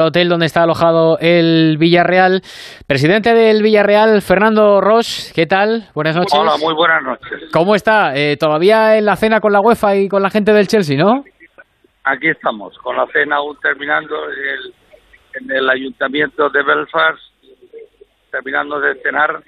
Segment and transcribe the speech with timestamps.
[0.00, 2.42] hotel donde está alojado el Villarreal.
[2.86, 5.88] Presidente del Villarreal, Fernando Ross, ¿qué tal?
[5.94, 6.38] Buenas noches.
[6.38, 7.50] Hola, muy buenas noches.
[7.52, 8.16] ¿Cómo está?
[8.16, 11.24] Eh, ¿Todavía en la cena con la UEFA y con la gente del Chelsea, no?
[12.04, 14.16] Aquí estamos, con la cena aún terminando
[15.34, 17.20] en el ayuntamiento de Belfast,
[18.30, 19.42] terminando de cenar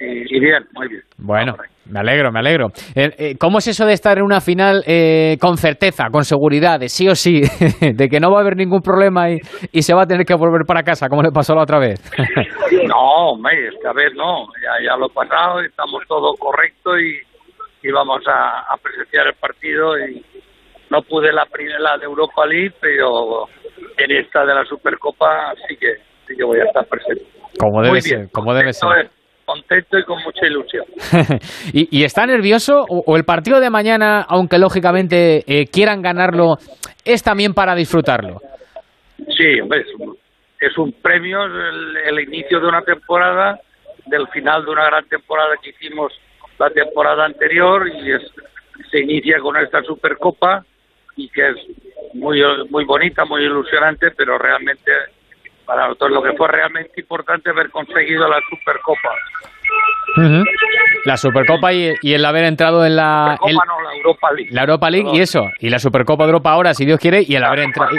[0.00, 1.02] y, bien, muy bien.
[1.18, 1.54] Bueno,
[1.84, 2.68] me alegro, me alegro.
[2.94, 6.80] Eh, eh, ¿Cómo es eso de estar en una final eh, con certeza, con seguridad,
[6.80, 7.42] de sí o sí,
[7.94, 9.38] de que no va a haber ningún problema y,
[9.72, 12.00] y se va a tener que volver para casa, como le pasó la otra vez?
[12.88, 17.18] no, hombre, esta vez no, ya, ya lo he pasado, estamos todo correcto y,
[17.82, 20.24] y vamos a, presenciar el partido y
[20.88, 23.44] no pude la primera de Europa League, pero
[23.98, 27.26] en esta de la Supercopa sí que, sí que voy a estar presente.
[27.58, 29.19] Como debe ser, como debe ser
[29.50, 30.84] contento y con mucha ilusión.
[31.72, 36.56] ¿Y, está nervioso o, el partido de mañana, aunque lógicamente eh, quieran ganarlo,
[37.04, 38.40] es también para disfrutarlo?
[39.36, 39.84] Sí, hombre,
[40.60, 43.58] es un, premio, el, inicio de una temporada,
[44.06, 46.12] del final de una gran temporada que hicimos
[46.58, 48.12] la temporada anterior y
[48.90, 50.64] se inicia con esta Supercopa
[51.16, 51.56] y que es
[52.14, 54.90] muy muy bonita, muy ilusionante, pero realmente
[55.70, 59.08] para nosotros lo que fue realmente importante haber conseguido la Supercopa.
[61.04, 64.50] La Supercopa y, el haber entrado en la, la Europa League.
[64.50, 67.36] La Europa League y eso, y la Supercopa de Europa ahora, si Dios quiere, y
[67.36, 67.92] el haber entrado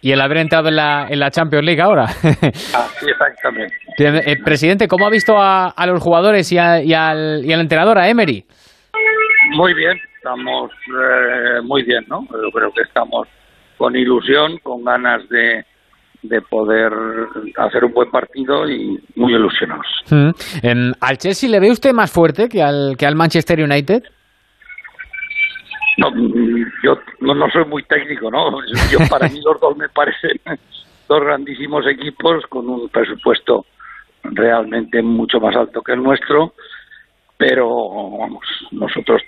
[0.00, 2.04] y, el haber entrado en la, en la Champions League ahora.
[2.24, 3.74] Así exactamente.
[3.98, 8.42] Eh, presidente, ¿cómo ha visto a, los jugadores y, al, y al entrenador, a Emery?
[9.50, 12.26] Muy bien, estamos eh, muy bien, ¿no?
[12.30, 13.28] Yo creo que estamos
[13.76, 15.66] con ilusión, con ganas de,
[16.22, 16.92] de poder
[17.56, 19.86] hacer un buen partido y muy ilusionados.
[20.10, 20.92] Mm.
[21.00, 24.02] ¿Al Chelsea le ve usted más fuerte que al, que al Manchester United?
[25.98, 26.10] No,
[26.82, 28.50] yo no, soy muy técnico, ¿no?
[28.90, 30.40] Yo, para mí los dos me parecen
[31.08, 33.66] dos grandísimos equipos con un presupuesto
[34.22, 36.54] realmente mucho más alto que el nuestro,
[37.36, 37.68] pero
[38.18, 39.20] vamos, nosotros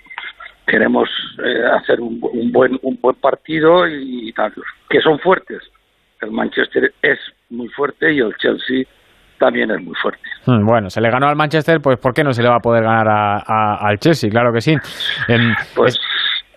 [0.65, 1.07] queremos
[1.43, 4.51] eh, hacer un, un, buen un buen partido y tal,
[4.89, 5.61] que son fuertes
[6.21, 8.83] el Manchester es muy fuerte y el Chelsea
[9.39, 10.21] también es muy fuerte.
[10.45, 12.59] Hmm, bueno, se le ganó al Manchester, pues ¿por qué no se le va a
[12.59, 14.29] poder ganar al Chelsea?
[14.29, 14.73] Claro que sí.
[15.27, 15.99] Em, pues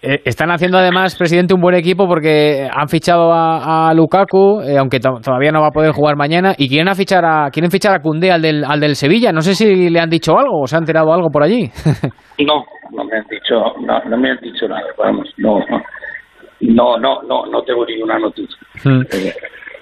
[0.00, 5.00] eh, están haciendo además, presidente, un buen equipo porque han fichado a, Lukaku, eh, aunque
[5.00, 8.30] todavía no va a poder jugar mañana, y quieren fichar a quieren fichar a Cundé
[8.30, 9.32] al del, al del Sevilla.
[9.32, 11.68] No sé si le han dicho algo o se ha enterado algo por allí.
[12.46, 14.86] no, no me han dicho, no, no me han dicho nada.
[14.96, 15.58] Vamos, no,
[16.60, 18.56] no, no, no, no tengo ninguna noticia.
[18.84, 19.00] Hmm.
[19.12, 19.32] Eh,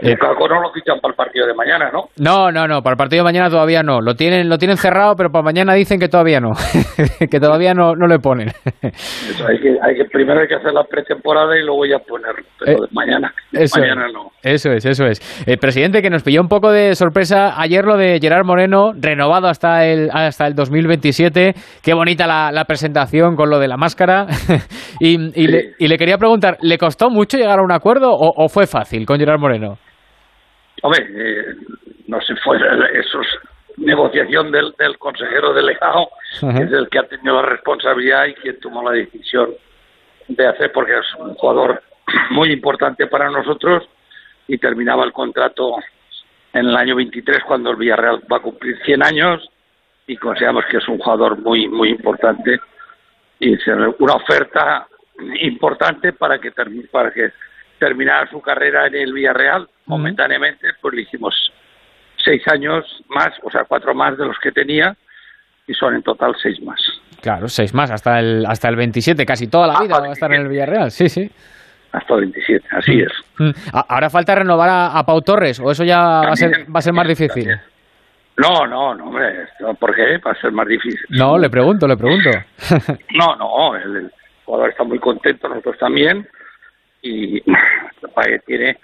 [0.01, 2.09] eh, no lo fichan para el partido de mañana, ¿no?
[2.19, 4.01] No, no, no, para el partido de mañana todavía no.
[4.01, 6.53] Lo tienen, lo tienen cerrado, pero para mañana dicen que todavía no,
[7.31, 8.53] que todavía no, no le ponen.
[8.83, 12.85] hay que, hay que, primero hay que hacer la pretemporada y luego ya ponerlo, pero
[12.85, 14.31] eh, mañana, eso mañana no.
[14.43, 15.21] Eso es, eso es.
[15.47, 19.49] Eh, presidente, que nos pilló un poco de sorpresa ayer lo de Gerard Moreno, renovado
[19.49, 21.55] hasta el, hasta el 2027.
[21.83, 24.27] Qué bonita la, la presentación con lo de la máscara.
[25.01, 28.45] y, y, le, y, le, quería preguntar, ¿le costó mucho llegar a un acuerdo o,
[28.45, 29.79] o fue fácil con Gerard Moreno?
[30.83, 31.55] Hombre, eh,
[32.07, 33.21] no sé, fue eso
[33.77, 36.09] negociación del, del consejero delegado,
[36.41, 39.51] que es el que ha tenido la responsabilidad y quien tomó la decisión
[40.29, 41.83] de hacer, porque es un jugador
[42.31, 43.85] muy importante para nosotros
[44.49, 45.77] y terminaba el contrato
[46.53, 49.49] en el año 23 cuando el Villarreal va a cumplir 100 años
[50.07, 52.61] y consideramos que es un jugador muy muy importante
[53.41, 54.87] y es una oferta
[55.41, 56.53] importante para que
[56.91, 57.31] para que
[57.79, 61.35] terminara su carrera en el Villarreal momentáneamente, pues le hicimos
[62.25, 64.97] seis años más, o sea, cuatro más de los que tenía,
[65.67, 66.81] y son en total seis más.
[67.21, 70.33] Claro, seis más, hasta el, hasta el 27, casi toda la vida va a estar
[70.33, 71.31] en el Villarreal, sí, sí.
[71.97, 73.55] Hasta el 27, así es.
[73.73, 76.93] ¿Ahora falta renovar a, Pau Torres o eso ya va a ser, va a ser
[76.93, 77.49] más difícil?
[78.37, 79.47] No, no, no, hombre,
[79.81, 80.19] ¿por qué?
[80.19, 81.07] Va a ser más difícil.
[81.09, 82.29] No, le pregunto, le pregunto.
[83.15, 84.11] no, no, el,
[84.45, 86.29] jugador está muy contento, nosotros también,
[87.01, 87.41] y
[88.45, 88.77] tiene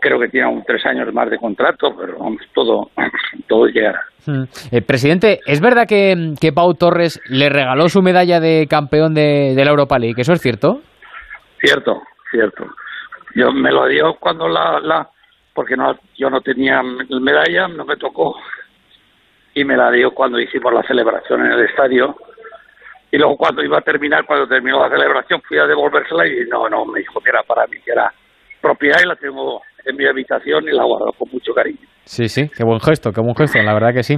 [0.00, 2.90] creo que tiene aún tres años más de contrato, pero vamos, todo,
[3.48, 4.00] todo llegará.
[4.26, 4.44] Hmm.
[4.72, 9.54] Eh, presidente, ¿es verdad que, que, Pau Torres le regaló su medalla de campeón de,
[9.56, 10.20] la Europa League?
[10.20, 10.80] ¿Eso es cierto?
[11.60, 12.66] Cierto, cierto.
[13.36, 15.08] Yo me lo dio cuando la, la
[15.54, 18.36] porque no, yo no tenía medalla, no me tocó,
[19.54, 22.16] y me la dio cuando hicimos la celebración en el estadio.
[23.10, 26.68] Y luego cuando iba a terminar, cuando terminó la celebración, fui a devolvérsela y no,
[26.68, 28.12] no, me dijo que era para mí, que era
[28.60, 31.86] propiedad y la tengo en mi habitación y la guardo con mucho cariño.
[32.04, 34.16] Sí, sí, qué buen gesto, qué buen gesto, la verdad que sí.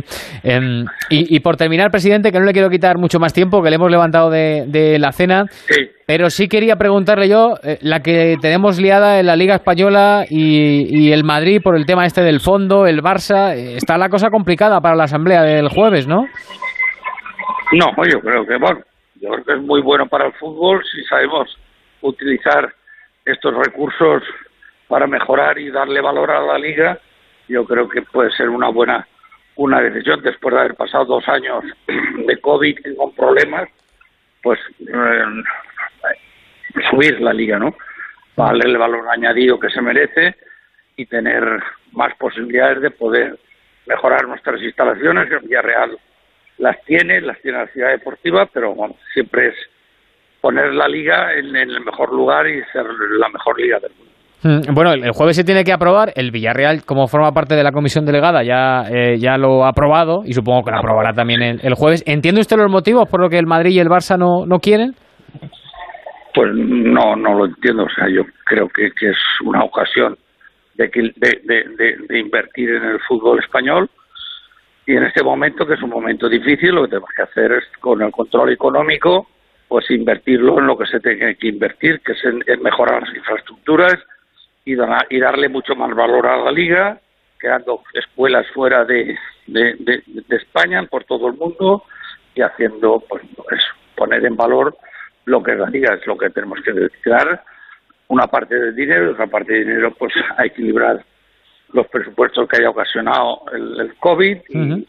[1.11, 3.91] y, por terminar, presidente, que no le quiero quitar mucho más tiempo, que le hemos
[3.91, 5.47] levantado de, la cena.
[5.51, 5.91] Sí.
[6.07, 11.11] Pero sí quería preguntarle yo, eh, la que tenemos liada en la Liga Española y,
[11.13, 14.81] el Madrid por el tema este del fondo, el Barça, eh, está la cosa complicada
[14.81, 16.27] para la asamblea del jueves, ¿no?
[17.73, 18.81] No, yo creo que, bueno,
[19.21, 21.57] yo creo que es muy bueno para el fútbol si sabemos
[22.03, 22.75] utilizar
[23.25, 24.23] estos recursos
[24.89, 26.99] para mejorar y darle valor a la liga.
[27.49, 29.07] Yo creo que puede ser una buena
[29.57, 31.65] una decisión después de haber pasado dos años
[32.27, 33.69] de COVID con problemas,
[34.43, 35.25] pues eh,
[36.91, 37.75] subir la liga, ¿no?
[38.37, 40.35] Darle el valor añadido que se merece
[40.97, 41.43] y tener
[41.93, 43.39] más posibilidades de poder
[43.87, 45.31] mejorar nuestras instalaciones.
[45.31, 45.99] El Villarreal
[46.59, 48.75] las tiene, las tiene la ciudad deportiva, pero
[49.13, 49.55] siempre es
[50.41, 52.85] poner la liga en, el mejor lugar y ser
[53.19, 54.13] la mejor liga del mundo.
[54.43, 56.13] Mm, bueno, el, jueves se tiene que aprobar.
[56.17, 60.23] El Villarreal, como forma parte de la comisión delegada, ya, eh, ya lo ha aprobado
[60.25, 62.05] y supongo que lo aprobará también el, jueves.
[62.07, 64.95] ¿Entiende usted los motivos por los que el Madrid y el Barça no, no quieren?
[66.35, 67.85] Pues no, no lo entiendo.
[67.85, 70.19] O sea, yo creo que, que es una ocasión
[70.75, 73.89] de, de, de, invertir en el fútbol español
[74.87, 77.65] y en este momento, que es un momento difícil, lo que tenemos que hacer es,
[77.81, 79.29] con el control económico,
[79.69, 83.95] pues invertirlo en lo que se tiene que invertir, que es en, mejorar las infraestructuras
[84.65, 87.01] y, y, darle mucho más valor a la liga,
[87.39, 89.17] creando escuelas fuera de,
[89.47, 91.85] de, España, por todo el mundo,
[92.35, 93.23] y haciendo, pues,
[93.97, 94.77] poner en valor
[95.27, 97.43] lo que es la liga, es lo que tenemos que dedicar
[98.09, 101.05] una parte del dinero y otra parte del dinero pues a equilibrar
[101.73, 104.87] los presupuestos que haya ocasionado el, COVID y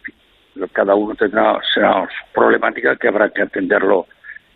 [0.72, 4.08] cada uno tendrá será problemática que habrá que atenderlo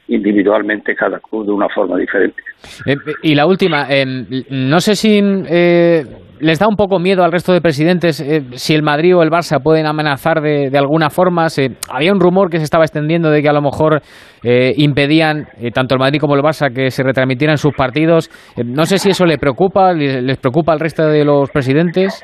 [0.07, 2.41] individualmente cada club de una forma diferente.
[2.85, 4.05] Eh, y la última, eh,
[4.49, 6.05] no sé si eh,
[6.39, 9.29] les da un poco miedo al resto de presidentes eh, si el Madrid o el
[9.29, 11.47] Barça pueden amenazar de, alguna forma.
[11.91, 14.01] había un rumor que se estaba extendiendo de que a lo mejor
[14.43, 18.29] eh, impedían eh, tanto el Madrid como el Barça que se retransmitieran sus partidos.
[18.63, 22.21] no sé si eso le preocupa, les, preocupa al resto de los presidentes.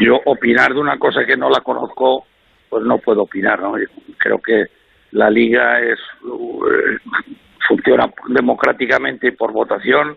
[0.00, 2.24] Yo opinar de una cosa que no la conozco,
[2.68, 3.60] pues no puedo opinar.
[3.60, 3.72] ¿no?
[4.18, 4.64] Creo que
[5.12, 5.98] la liga es
[7.68, 10.16] funciona democráticamente por votación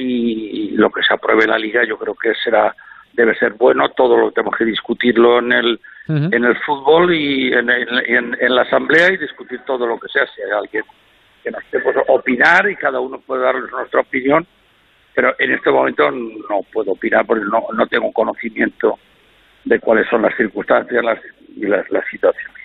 [0.00, 2.74] y lo que se apruebe la liga yo creo que será
[3.12, 7.70] debe ser bueno todo lo tenemos que discutirlo en el en el fútbol y en,
[7.70, 10.82] en, la asamblea y discutir todo lo que sea si hay alguien
[11.44, 14.44] que nos puede opinar y cada uno puede dar nuestra opinión
[15.14, 18.98] pero en este momento no puedo opinar porque no, no tengo conocimiento
[19.64, 21.00] de cuáles son las circunstancias
[21.56, 22.60] y las, las situaciones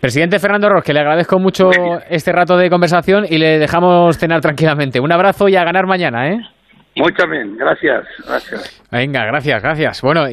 [0.00, 1.70] Presidente Fernando Ros, que le agradezco mucho
[2.10, 5.00] este rato de conversación y le dejamos cenar tranquilamente.
[5.00, 6.40] Un abrazo y a ganar mañana, ¿eh?
[6.96, 8.82] Muy bien, gracias, gracias.
[8.90, 10.00] Venga, gracias, gracias.
[10.00, 10.24] Bueno,